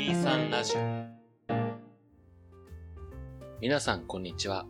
[0.00, 0.80] 23ラジオ。
[3.60, 4.64] 皆さんこんにちは。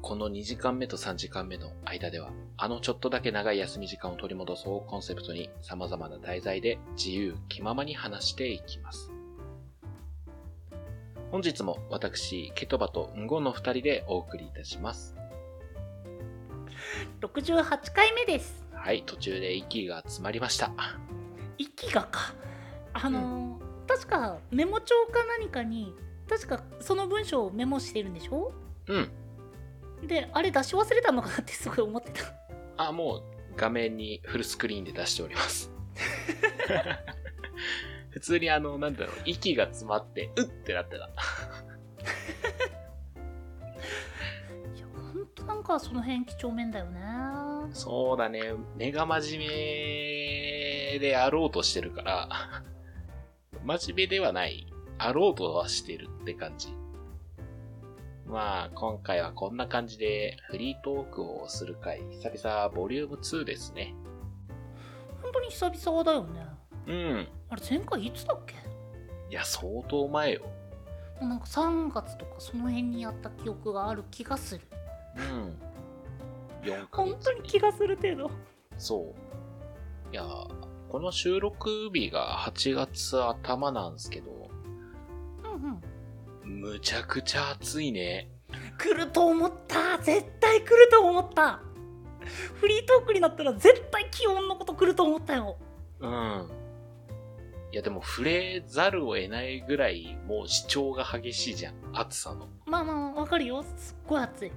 [0.00, 9.10] この2時間目と3時間目の間ではあのちょっとだけ長い休み時間を取り戻そうコンセプトに様々な題材で自由気ままに話していきます。
[11.32, 15.16] 本日も私ケトバとンゴの2人でお送りいたします。
[17.22, 18.64] 68回目です。
[18.72, 20.70] はい途中で息が詰まりました。
[21.58, 22.34] 息がか。
[22.92, 25.94] あのー確かメモ帳か何かに
[26.28, 28.52] 確かその文章をメモしてるんでしょ？
[28.88, 29.10] うん。
[30.06, 32.22] であれ出し忘れたのかなってすごい思ってた。
[32.76, 33.22] あもう
[33.56, 35.70] 画面にフルスクリーンで出しております。
[38.10, 41.04] 普通にあの、なんだろう、息が詰まって、うってなってた。
[44.74, 47.00] いやほんとなんかその辺几帳面だよね。
[47.72, 52.28] そうだね、根が真面目であろうとしてるから、
[53.66, 56.68] 真面目ではない、あろうとはしてるって感じ。
[58.24, 63.92] まあ、今回はこんな感じでフリートークをする回、久々ボリューム2ですね。
[65.20, 66.46] 本当に久々だよね
[66.86, 67.28] うん。
[67.50, 68.54] あれ前回いつだっけ？
[69.30, 70.42] いや、相当前よ。
[71.20, 74.62] もうなんか3月とかその辺にやった記憶がある気がする
[75.16, 75.58] うん。
[76.62, 78.30] 4ヶ月本当に気がする程度
[78.78, 79.12] そ
[80.10, 80.12] う。
[80.12, 80.24] いや、
[80.88, 84.50] この収録日が8月頭なんですけど、
[85.44, 85.80] うんうん
[86.60, 88.30] むちゃくちゃ暑いね。
[88.78, 91.60] 来ると思った絶対来ると思った
[92.54, 95.58] フリートークになったら絶対気温のこと来ると思ったよ
[96.00, 96.50] うん。
[97.72, 101.74] いやでも触れざるを得ないぐらいもう主張が激しいじゃん。
[101.92, 102.48] 暑さの。
[102.64, 104.52] まあまあわかるよすっごい暑い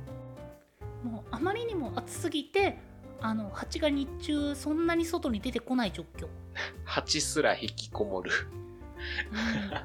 [1.03, 2.77] もうあまりにも暑すぎて
[3.21, 6.27] あの蜂が日中そんなに外に出てこない状況、
[6.85, 8.31] 蜂すら引きこもる。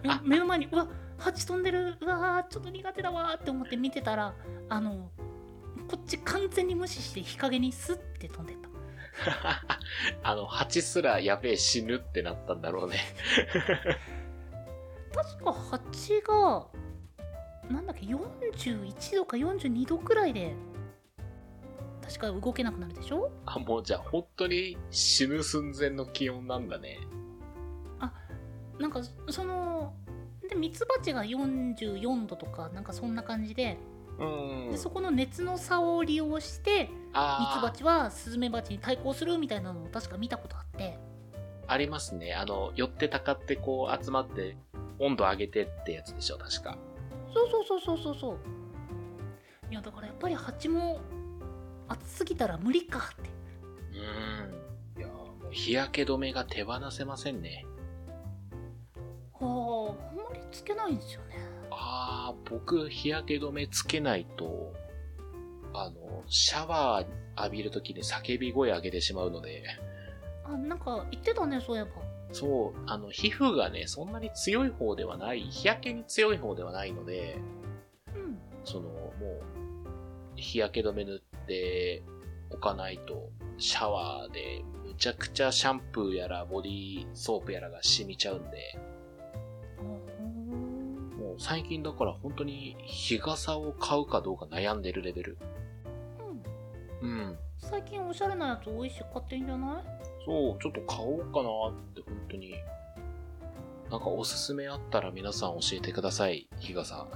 [0.04, 4.34] うんえ目の前にうわ蜂飛んでるうわーちょっと苦手だわーって思って見てたら
[4.68, 5.10] あの
[5.88, 8.68] こっち完全に無視して日陰にスッて飛んでった
[10.23, 12.98] あの、蜂すらやべえ死ぬってなったんだろうね。
[15.14, 16.67] 確か蜂が
[17.70, 20.55] なんだっけ41度か42度くらいで
[22.05, 23.31] 確か動けなくなるでしょ？
[23.47, 26.98] あ、もうじゃあ本当に死ぬ寸前の気温なんだね。
[28.79, 29.01] なんか
[29.31, 29.95] その
[30.48, 33.79] でミツバチが44度とかなんかそんな感じで,、
[34.19, 36.91] うんでそこの熱の差を利用してミ
[37.55, 40.98] ツバチはスズメバチに対抗するみたいなのを確か見たことあって
[41.69, 42.35] ありますね。
[42.35, 44.57] あの、寄ってたかってこう集まって
[44.98, 46.77] 温度上げてってやつでしょ、確か。
[47.33, 48.36] そうそうそうそうそうそう
[49.71, 51.01] いやだからやっぱり蜂も
[51.89, 52.98] 暑すぎたら無理か。
[52.98, 53.30] って
[54.96, 55.00] うん。
[55.00, 57.64] いや、もう日焼け止めが手放せませんね。
[59.40, 61.36] はああんまりつけないんですよね。
[61.70, 64.73] ああ、僕日焼け止めつけないと、
[65.73, 69.64] あの、シャワー浴びるときに叫び声上げてしまうので、
[70.44, 71.90] あなんか言ってたねそういえば。
[72.33, 77.39] そう、あの、皮膚がね、そんなに強い方ではない、日焼けに強い方ではないので、
[78.14, 78.39] うん。
[78.64, 79.42] その、もう、
[80.36, 82.02] 日焼け止め塗って
[82.50, 88.78] おかないと、シャワーでむちゃくちゃシャンプーやらボディーソープやらが染みちゃうんで、
[91.18, 95.38] もう最近だから本当に日傘を買うかどうか悩んでるレベル。
[97.02, 97.38] うんうん。
[97.58, 99.84] 最近おしゃれなやつ多いし買っていいんじゃない？
[100.26, 102.55] そう、ちょっと買おうかなって本当に。
[103.90, 107.06] なんかおすすめあったら皆さん教えてください、日傘。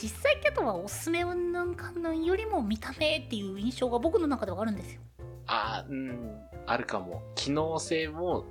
[0.00, 5.00] 実際ケトはおすすめうんぬんかんぬんよりも見た目っていう印象が僕の中ではあるんですよ
[5.46, 7.22] あーうん、あるかも。
[7.34, 8.44] 機能性も、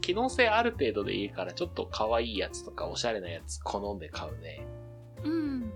[0.00, 4.66] 機能性ある程度でいいから、ちょっと可愛いやつとかおしゃれなやつ好んで買うね。
[5.24, 5.72] うん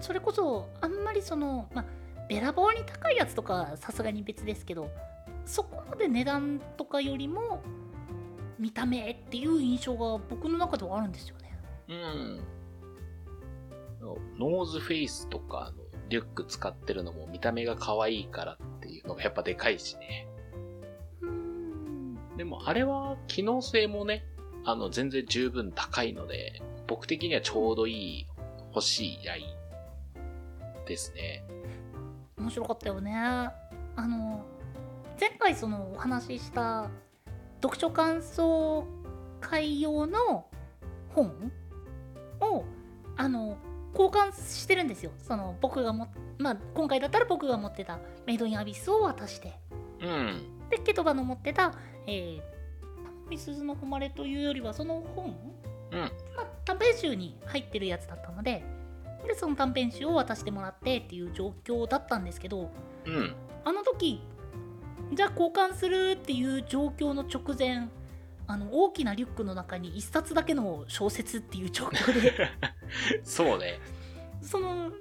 [0.00, 1.84] それこそあんまりそのまあ
[2.28, 4.88] べらぼうに高いやつとかさすがに別ですけど
[5.44, 7.60] そこまで値段とかよりも
[8.58, 11.58] 見た目っていう印象が僕の中ではあるんですよね
[11.88, 12.40] うん。
[14.40, 20.26] ノースフェイスとかのリュック使ってるのも見た目が可愛いからっていうのがやっぱでかいしね。
[21.20, 24.24] うんでもあれは機能性もね、
[24.64, 28.26] あの全然十分高いので、僕的にはちょうどいい、
[28.74, 31.44] 欲しいラインですね。
[32.40, 33.52] 面白かったよねあ
[33.96, 34.44] の
[35.20, 36.90] 前回そのお話しした
[37.62, 38.86] 読書感想
[39.40, 40.46] 会用の
[41.14, 41.52] 本
[42.40, 42.64] を
[43.16, 43.58] あの
[43.92, 46.08] 交換してるんですよその僕がも
[46.38, 49.54] まあ今回だったら僕が持ってたメイドインアビスを渡して
[50.00, 50.42] うん。
[50.70, 51.74] でケトバの持ってた、
[52.06, 52.60] えー
[53.30, 55.36] みすずの誉れというよりはその本、
[55.92, 56.06] うんま
[56.42, 58.64] あ、短編集に入ってるやつだったので
[59.26, 62.70] でその短編集を渡してもらってっていう状況だったんですけど
[63.06, 63.34] うん。
[63.64, 64.20] あの時
[65.12, 67.88] じゃあ交換するっていう状況の直前
[68.50, 72.48] あの大きなリュックの中に一冊だけの小説っていう状況で
[73.22, 73.78] そうね。
[74.42, 74.94] そのね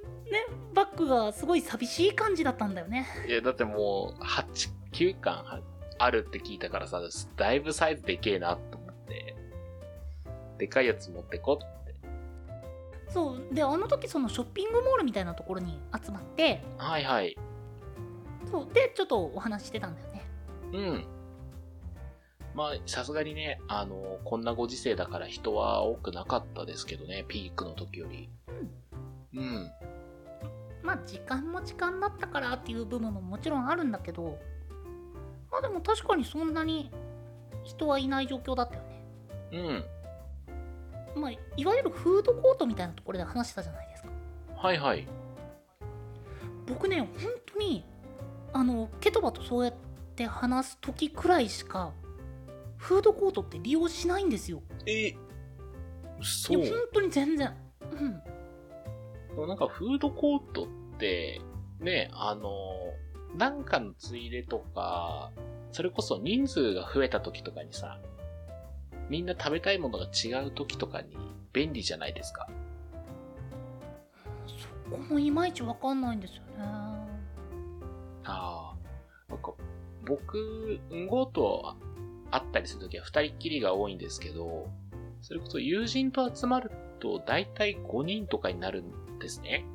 [0.73, 5.61] バッグがすごい寂しい感じだったんだよねいや、だってもう、8、9巻は
[5.97, 7.01] あるって聞いたからさ、
[7.35, 9.35] だいぶサイズでけえなと思って、
[10.59, 11.95] でかいやつ持ってこって。
[13.07, 17.35] そうであの時そのショッピングモールみたいなところに集まってはいはい。
[18.51, 20.25] そうでちょっとお話ししてたんだよね
[20.73, 21.05] うん。
[22.55, 28.29] まあ、さすがにね、あの、こんなご時世だから人は多くなかったですけどね、ピークの時より。
[29.33, 29.71] うん。
[30.89, 34.39] まあ時間も時間だったからっていう部分ももちろんあるんだけど
[35.51, 36.91] まあでも確かにそんなに
[37.63, 39.83] 人はいない状況だったよね
[41.15, 41.21] うん。
[41.21, 44.09] まあいわゆるフードコートみたいなところで話したじゃないですか
[44.55, 45.07] はいはい。
[46.67, 47.09] 僕ね本
[47.53, 47.83] 当に
[48.53, 49.73] あのケトバとそうやっ
[50.15, 51.91] て話す時くらいしか
[52.79, 55.13] フードコートって利用しないんですよえ、
[56.21, 57.53] そいや本当に全然
[59.37, 60.67] うんなんかフードコートっ
[60.97, 61.41] て、
[61.79, 62.51] ね、あの、
[63.37, 65.31] なんかのついでとか、
[65.71, 67.99] それこそ人数が増えた時とかにさ、
[69.09, 71.15] みんな食べたいものが違う時とかに
[71.53, 72.47] 便利じゃないですか。
[74.47, 77.05] そこもいまいちわかんないんですよねあ
[78.25, 78.75] あ。
[79.29, 79.53] なんか、
[80.05, 81.75] 僕、うんごと
[82.31, 84.69] 会ったりするときは二人っきりが多いんですけど、
[85.21, 89.65] それこそ友人と集まると大体5人とかになるんですね。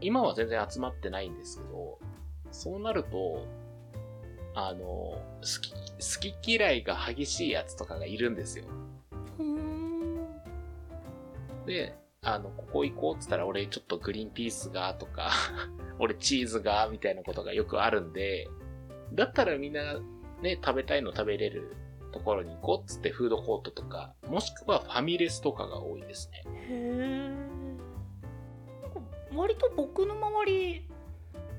[0.00, 1.98] 今は全然集まってないんですけど、
[2.50, 3.46] そうなると、
[4.54, 5.20] あの、好
[5.60, 8.64] き、好き嫌いが激しいやつとかがいるんですよ。
[9.36, 10.26] ふーん
[11.66, 15.30] で、あの、ここ行こうって言ったら俺ちょっとグリーンピースがとか、
[15.98, 18.48] 俺チーズがみたいなことがよくあるんで、
[19.12, 20.00] だったらみんな
[20.42, 21.76] ね、食べたいの食べれる
[22.12, 26.42] ところに行こうっつってフードコートとか、もしくはファミレスとかが多いですね。
[26.46, 27.52] へえ
[29.34, 30.88] 割と僕の周り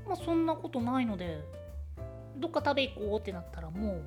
[0.06, 1.42] まあそんなことないので
[2.38, 4.04] どっか食べ行こうってなったらもう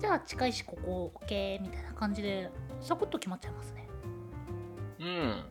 [0.00, 2.50] じゃあ近いしここ OK みたいな感じで
[2.80, 3.88] サクッと決まっちゃいますね
[5.00, 5.44] うん。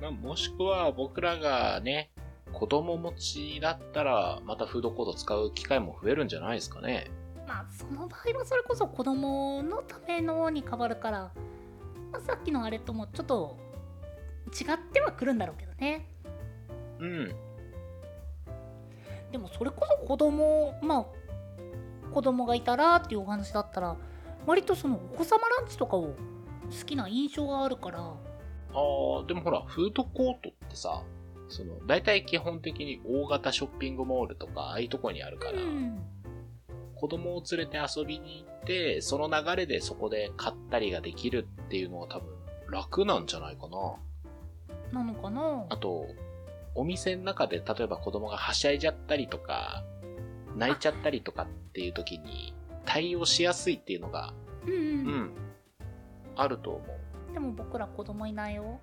[0.00, 2.10] まあ、もしくは僕らがね、
[2.58, 7.10] 子供持ちだったら、またフードコート使う機会も増えるんじゃないですかね。
[7.46, 11.32] まあその場合はそれこそ子供のためのに変わるから、
[12.12, 13.56] まあ、さっきのあれともちょっと
[14.48, 16.06] 違ってはくるんだろうけどね
[16.98, 17.34] うん。
[19.32, 21.06] でもそれこそ子供まあ
[22.12, 23.96] 子供がいたらっていうお話だったら
[24.46, 26.02] 割とそのお子様ランチとかを
[26.70, 31.02] 好きな印象があるからああ、でもほら、フードコートってさ、
[31.48, 36.04] その、大体基本的に大型ショッピングモールとか、ああいうとこにあるから、うん
[37.00, 42.34] 子供を連れて遊びに行って、その流れでそこで買ったりができるっていうのが多分
[42.72, 43.68] 楽なんじゃないか
[44.92, 45.04] な。
[45.04, 45.64] なのかな？
[45.70, 46.06] あと、
[46.74, 49.84] お店の中で例えば子供がはしゃいじゃったりとか、
[50.56, 52.52] 泣いちゃったりとかっていう時に
[52.84, 54.34] 対応しやすいっていうのが、
[54.66, 54.80] うん、う、うん
[55.26, 55.30] ん、
[56.34, 56.84] あると思
[57.30, 57.32] う。
[57.32, 58.80] でも僕ら子供いないよ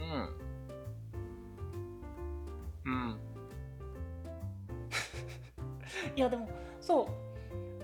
[0.00, 0.30] うん。
[2.88, 3.18] うん。
[6.16, 6.48] いやでも
[6.80, 7.06] そう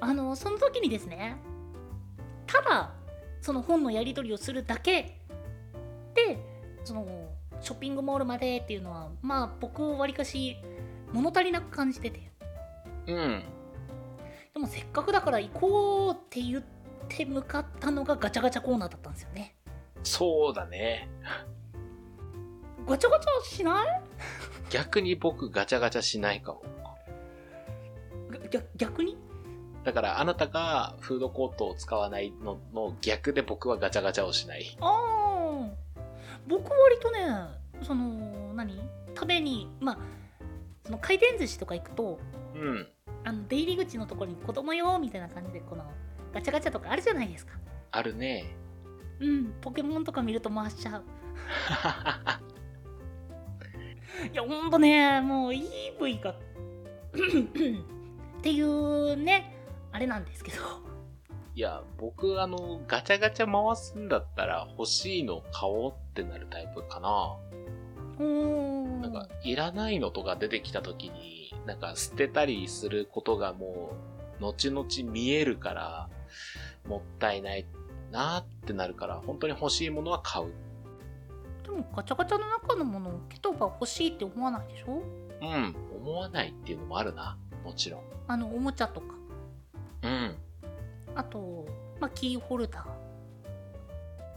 [0.00, 1.36] あのその時にですね
[2.46, 2.92] ただ
[3.40, 5.20] その本のやり取りをするだけ
[6.14, 6.38] で
[6.84, 7.06] その
[7.60, 10.56] ショッピングモールまでっていうのはまあ僕わりかし
[11.12, 12.30] 物足りなく感じてて
[13.06, 13.44] うん。
[14.54, 16.62] でもせっかくだから行こうって言っ
[17.08, 19.56] て向かったのがガチャガチャコーナーだったんですよね
[20.02, 21.08] そうだね。
[22.86, 24.02] ガチャガチャしない？
[24.74, 26.62] 逆に僕ガチャガチャしないかも。
[28.74, 29.16] 逆に？
[29.84, 34.76] だからあなたがフードコートを使わないのの逆で僕はガチャガチャをしない。
[34.80, 35.70] ああ
[36.48, 37.20] 僕割とね
[37.82, 38.80] その何？
[39.14, 39.98] 食べにまあ
[40.84, 42.18] その回転寿司とか行くと
[42.56, 42.88] うん。
[43.22, 45.84] あの出入り口のところに子供用みたいな感じでこの
[46.32, 47.52] ガチャガチャとかあるじゃないですか
[47.92, 48.56] あるね。
[49.20, 51.04] うんポケモンとか見ると回しちゃう
[54.32, 56.30] いやほんとねもう EV が
[57.18, 59.56] っていうね
[59.92, 60.84] あれなんですけど
[61.56, 67.36] いや、僕あの、ガチャガチャ回すんだったら欲しいの買おうってなるタイプかな。
[68.18, 73.92] うーんなんか、いらないのとか出てきた時に、なんか捨てたりすることがも
[74.40, 76.08] う、後々見えるから、
[76.88, 77.66] もったいない
[78.10, 80.52] なってなるから、本当に欲しいものは買う。
[81.64, 85.02] でもガチャガチャの中のものをケトバ欲しいって思わないでしょ？
[85.42, 87.36] うん、思わないっていうのもあるな。
[87.64, 88.00] もちろん。
[88.28, 89.14] あのおもちゃとか
[90.02, 90.36] うん。
[91.14, 91.66] あと、
[92.00, 92.84] まあ、キーホルダー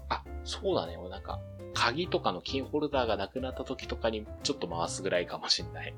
[0.10, 0.98] あ、そうだね。
[0.98, 1.39] 俺なんか、
[1.74, 5.93] 鍵とかのキーホルダーがなくなった時とかにちょっと回すぐらいかもしんない。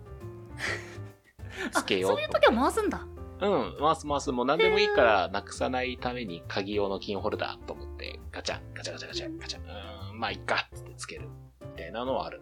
[1.74, 3.05] あつけようとそういう時は回すんだ
[3.41, 4.31] うん、回す回す。
[4.31, 9.60] もう何でもいいからなくさないために鍵用のキーホルダーと思って、ガチャン、ガチャガチャガチャ、ガチャ。
[9.60, 11.27] うーん、まあいっか、つってつける。
[11.62, 12.41] みたいなのはある。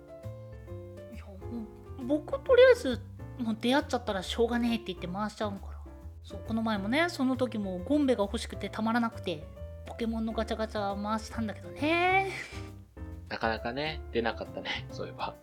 [1.11, 1.33] いやも
[2.03, 3.01] う僕とりあえず
[3.39, 5.79] もう出会っちゃったらしょうがねえって言って回しちゃうから
[6.23, 9.43] そうこの前もねその時もゴンベが欲しくてたまらなくて
[9.87, 12.31] ポケモンのガチャガチャ回したんだけどね
[13.29, 15.35] なかなかね、出なかったね、そういえば。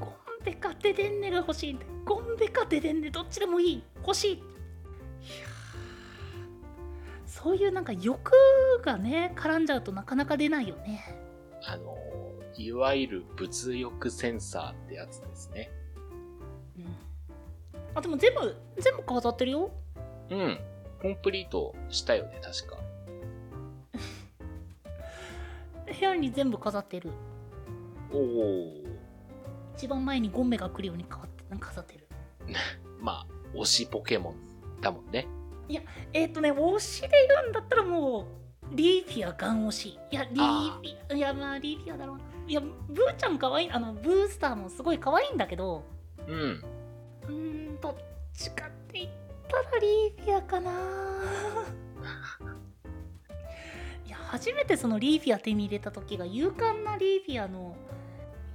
[0.00, 4.42] ゴンベかデデンネが欲しいんだゴンベかデデンネどっちでもいい欲しい
[7.42, 8.32] そういうなんか欲
[8.82, 11.04] がね絡んじゃうとなかなか出ないよね
[11.66, 11.96] あの、
[12.56, 15.70] いわゆる物欲センサーってやつですね。
[16.78, 16.96] うん
[17.94, 19.70] あでも全部全部飾ってるよ
[20.30, 20.60] うん。
[21.02, 22.78] コンプリートしたよね、確か。
[25.98, 27.10] 部屋に全部飾ってる
[28.12, 28.72] おお。
[29.76, 31.26] 一番前にゴンベが来るように飾
[31.82, 32.08] ってる
[33.00, 35.26] まあ、推しポケモンだもんね。
[36.12, 38.26] えっ、とね推しで言うんだったらもう
[38.72, 39.98] リーフィアガン推し。
[40.10, 42.24] いやリーフあィアいやまあリーフィアだろうな。
[42.48, 45.84] いやブーちゃんかわいいあのブースターもすごい可愛いんだけど。
[46.26, 46.62] うん。
[47.28, 47.94] うーんどっ
[48.34, 49.10] ちかって言っ
[49.48, 50.70] たらリーフィアかな。
[54.06, 57.76] いや初めてそのリーフィア手に入れた時が勇敢なリーフィアの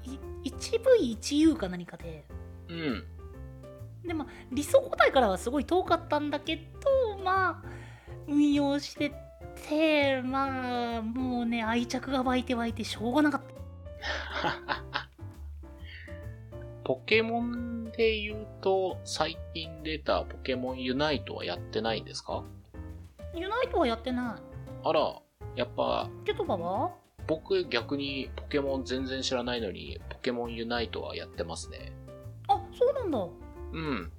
[0.04, 2.26] い 1V1U か何かで。
[2.70, 3.04] うん。
[4.06, 6.62] でまあ理想個体からはすごい遠かったんだけど
[7.24, 7.64] まあ
[8.28, 9.12] 運用して
[9.68, 13.52] てまあもうね愛着が湧いて湧いてしょうがなかった。
[16.84, 22.44] ポケモンで言うと、最近出たポケモンユナイトはやってないんですか？
[23.36, 24.40] ユナイトはやってな
[24.84, 25.16] あら、
[25.56, 26.92] やっぱ、いケトバは？
[27.28, 31.94] 僕逆にポケモン全然知らないのに、ポケモンユナイトはやってますね。
[32.48, 33.28] あそうなんだ。
[33.74, 34.12] うん。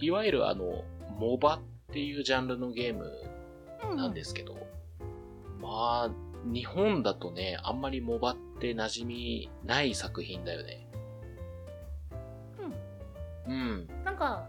[0.00, 0.82] いわゆるあの、
[1.18, 1.60] モバっ
[1.92, 3.10] ていうジャンルのゲーム
[3.90, 4.54] うんなんですけど、
[5.60, 6.10] まあ、
[6.44, 10.86] 日本だとね、あんまりモバって馴染みない作品だよね。
[13.46, 13.88] うん。
[14.04, 14.48] なんか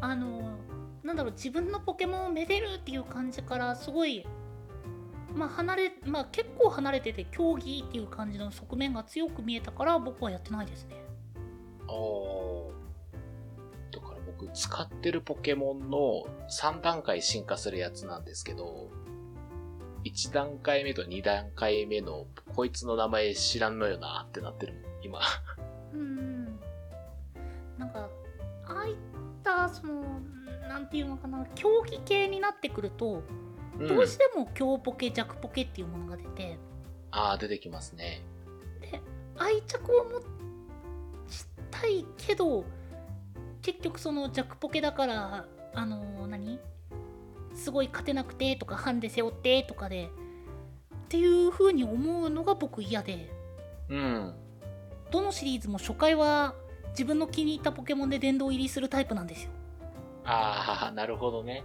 [0.00, 0.58] あの
[1.02, 4.26] なんだろう自分のポケモンをめでるっていう感じからすごい
[5.34, 10.96] まあ離れまあ結構離れてて競技っていう感じの側面が強く見えたから僕はやってないですね
[11.86, 12.79] あーだから
[14.38, 18.90] 僕使ってるポケモンの3段階進化するやつなんですけど、
[20.04, 25.20] 1段階目と2段階目のこいつの名前知らんのよなってなってるもん、今。
[25.92, 26.44] うん
[27.78, 28.08] なんか
[28.66, 28.94] ああいっ
[29.42, 30.02] たその
[30.68, 33.22] なんていうのかな競技系になってくると、
[33.78, 36.58] うんどうしても強ポケ弱ポケっていうものが出て
[37.12, 38.22] ああ、出てきますね。
[38.82, 39.00] で
[39.38, 42.64] 愛着を持ちたいけど
[43.62, 46.58] 結局その弱ポケだからあの何？
[47.54, 53.30] すごい勝てなくてとかハンデ背負ってとかでっていう風に思うのが僕嫌で
[53.88, 54.34] うん。
[55.10, 56.54] どのシリーズも初回は
[56.90, 59.50] 自分の気に入ったポケモンで殿堂入りするタイプなんですよ。
[60.24, 61.64] ああ、なるほどね。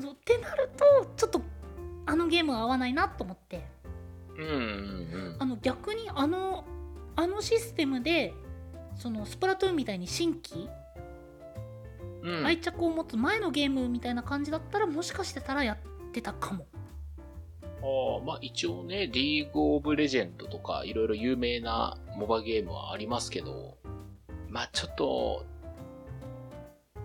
[0.00, 1.42] そうってなるとちょっと
[2.06, 3.66] あのゲームは合わないなと思って
[4.36, 6.64] うんうんあの逆にあの
[7.16, 8.32] あのシステムで
[8.96, 10.68] そのスプラトゥーンみたいに新規
[12.44, 16.66] 愛着を持つ前のゲームみたいな感じだったらもしかしてたらやってたかも
[17.82, 23.78] ああ、まあ一応ね、リーグオブレジェンドとかいろいろ有名なモバゲームはありますけど、
[24.48, 25.44] まあちょっと、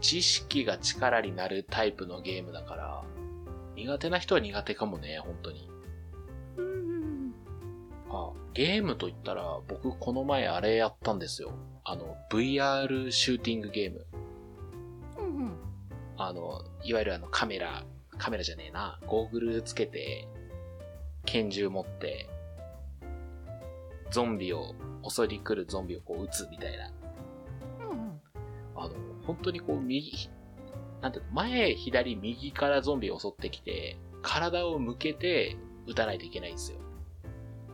[0.01, 3.03] 知識が力になるタイプのゲームだから、
[3.75, 5.69] 苦手な人は苦手かもね、本当に。
[6.57, 7.33] うん
[8.09, 11.53] あ、ゲームと言ったら、僕この前あれやったんですよ。
[11.83, 14.05] あの、VR シューティングゲーム。
[16.27, 17.83] あの、いわゆるあのカメラ、
[18.17, 20.27] カメラじゃねえな、ゴーグルつけて、
[21.25, 22.29] 拳銃持って、
[24.11, 24.75] ゾンビを、
[25.07, 26.91] 襲いに来るゾンビをこう撃つみたいな。
[27.89, 28.21] うんうん
[28.75, 30.29] あの、本当にこう右、
[31.01, 36.79] なんていうの、前、左、右からゾンビを襲ってきて、体を向けて撃たないといけないんですよ。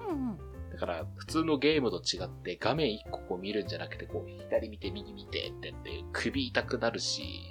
[0.10, 0.40] うんうん
[0.72, 7.49] だから、普通のゲームと違って、画面一個こう見るんじゃなくて、こう、左見て、右見てってやって、首痛くなるし、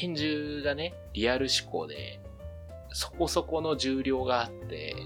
[0.00, 2.20] 拳銃がね、リアル思考で、
[2.90, 4.96] そこそこの重量があって、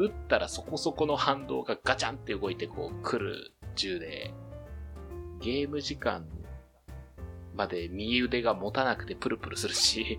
[0.00, 4.34] 撃ったらそこそこの反動がガチャンって動いてこう来る銃で、
[5.40, 6.26] ゲーム時間
[7.54, 10.18] まで右腕が持たなくてプルプルするし、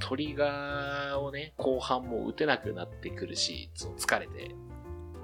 [0.00, 4.54] トリガーをね、後半も撃てなくなってくるし、疲れて。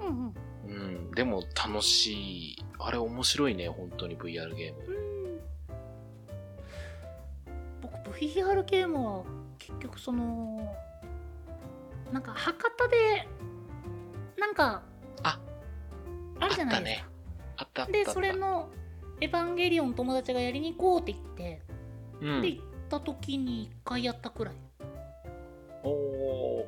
[0.01, 0.33] うん
[0.67, 2.65] うん、でも楽しい。
[2.77, 4.98] あれ面白いね、本当に VR ゲーム。
[8.09, 9.23] うん僕 VR ゲームは
[9.57, 10.75] 結局その
[12.11, 13.27] なんか博多で
[14.37, 14.83] なんか
[15.23, 15.39] あ
[16.39, 17.09] あるじゃないですか。
[17.57, 17.85] あった。
[17.85, 18.69] でそれの
[19.21, 21.61] 「エヴァンゲリオン」友達がやりに行こうって言って、
[22.21, 22.41] うん。
[22.41, 24.55] で行った時に1回やったくらい。
[25.83, 26.65] おー。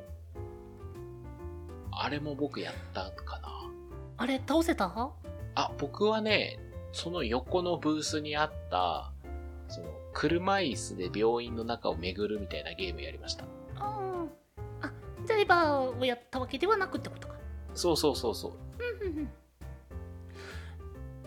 [1.92, 3.48] あれも僕やったかな。
[4.18, 5.10] あれ倒せた？
[5.54, 6.58] あ、僕はね、
[6.92, 9.12] その横のブースにあった、
[9.68, 13.44] その、車椅子で病院の中を巡るみたいなゲームやりました。
[13.76, 14.86] あー。
[14.86, 14.92] あ
[15.26, 17.34] じゃあエヴァをやったわけではなくってことか。
[17.74, 18.52] そうそうそうそう。
[19.04, 19.30] うんうんうん。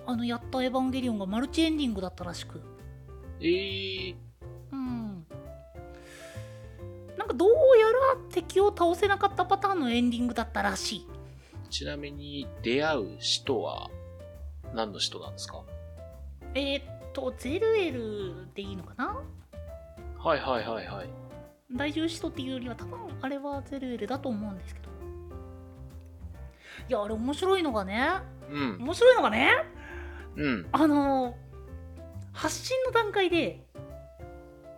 [0.08, 2.62] あのやった「エヴァンゲリオン」がマルチエンディングだったらしく。
[3.40, 4.16] えー、
[4.72, 5.26] うん。
[7.18, 11.08] なんかどうやら敵を倒せなかったパターンのエンディングだったらしい。
[11.72, 13.90] ちなみに出会う人は
[14.74, 15.64] 何の人なんですか？
[16.54, 19.18] えー、っとゼルエルでいいのかな？
[20.20, 21.10] はいはいはいはい。
[21.76, 24.90] 大獣使徒っていうよりは多分あれはゼルエルだと思うんですけど
[26.88, 28.08] いやあれ面白いのがね
[28.52, 28.78] うん。
[28.80, 29.50] 面白いのがね
[30.36, 30.68] うん。
[30.72, 31.34] あのー
[32.34, 33.62] 発信の段階で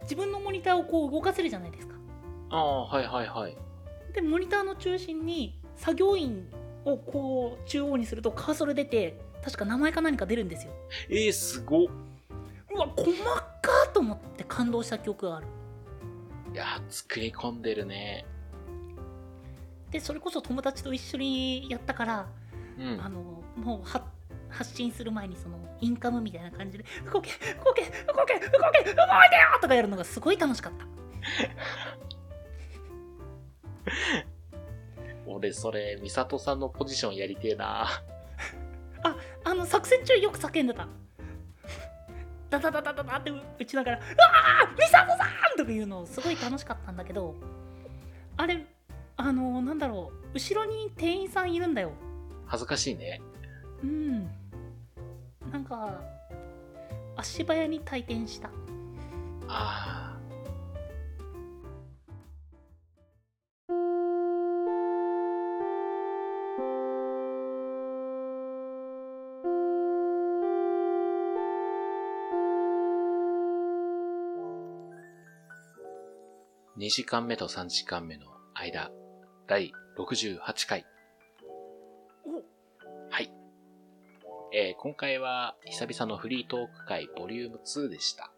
[0.04, 1.96] 自分のモニターをこう動かせるじゃないですか
[2.52, 3.58] ああ、はいはいはい。
[4.14, 6.48] でモニターの中心に作業員
[6.86, 10.72] をこう中央にするとカーソル出て確か名前か何か出るんですよ
[11.10, 11.88] えー、すごっ。
[12.78, 15.48] うわ細かーと思って感動した記憶がある
[16.54, 18.26] いやー、作り込んでるね。
[19.92, 22.28] でそれこそ友達と一緒にやったから、
[22.78, 23.10] うんあ。
[23.10, 24.06] のもうは
[24.50, 28.96] 発信する前にそのインカムみたいな感じで「動け動け動け動け動いてよ!」
[29.62, 30.86] とかやるのがすごい楽しかった
[35.26, 37.88] 俺、それ、ミサトさんのポジションやりてえな。
[39.44, 40.88] あの作戦中よく叫んでた
[42.50, 47.36] ダダダダダダって打ちながら「うわーミサトさん!」とか言うのすごい楽しかったんだけど
[48.38, 48.66] あれ
[49.18, 51.92] あのなんだろう後ろに店員さんいるんだよ
[52.46, 53.22] 恥ずかしいね。
[53.84, 54.26] うん
[55.52, 56.02] なんか
[57.16, 58.50] 足早に退店した
[59.48, 60.07] ああ。
[76.78, 78.92] 2時間目と3時間目の間、
[79.48, 80.86] 第68回。
[83.10, 83.32] はい。
[84.54, 88.32] えー今回は久々のフリートーク会ボリューム2でした。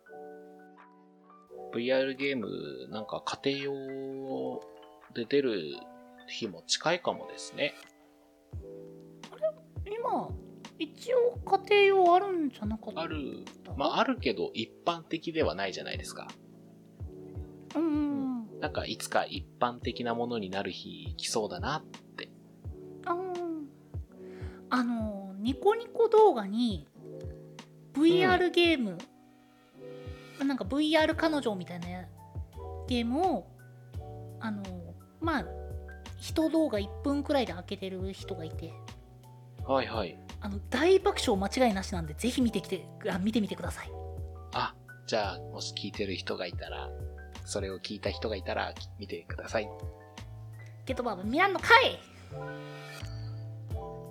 [1.74, 4.62] VR ゲームなんか家庭用
[5.14, 5.76] で出る
[6.28, 7.74] 日も近いかもですね。
[9.86, 10.30] 今
[10.80, 13.02] 一応家庭用あるんじゃなかった？
[13.02, 13.44] ある、
[13.78, 16.28] まああるけど一般的ではないじゃないですか。
[17.76, 18.09] うん
[18.60, 22.30] なんかいつか一般的なものになる日来そうだなって。
[24.72, 26.88] あのニコニコ動画に
[27.94, 28.98] VR ゲーム、
[30.46, 31.88] なんか VR 彼女みたいな
[32.88, 33.48] ゲームを
[34.40, 34.64] あの
[35.20, 35.46] まあ
[36.20, 38.74] 一動画1分くらいで開けてる人がいて
[39.66, 40.20] はいはい。
[40.42, 43.92] あの大爆笑間違いなしなんでぜひ見てきてあ見てみてください
[44.54, 44.74] あ、
[45.06, 46.90] じゃあもし聞いてる人がいたら、
[47.50, 49.68] それを聞いた人がいたら見てください。
[50.86, 52.00] ゲットバーブ見らんのかい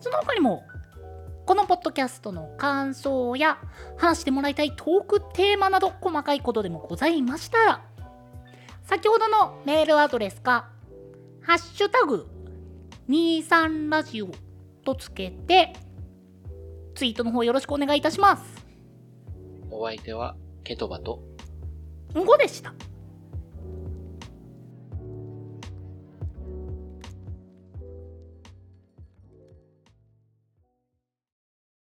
[0.00, 0.64] その他にも
[1.44, 3.58] このポッドキャストの感想や
[3.98, 7.84] 話してもらいたいトークテーマなど細かいことでもございましたら
[8.84, 10.70] 先ほどのメールアドレスか
[11.42, 12.26] 「ハッシュタグ
[13.08, 14.28] #23 ラジオ」
[14.84, 15.72] とつけて
[16.94, 18.66] ツイートの方よろしくお願いいたします。
[19.70, 21.22] お相手は、ケトバと、
[22.14, 22.74] んごでした。